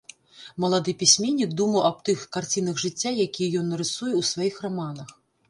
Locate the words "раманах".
4.67-5.15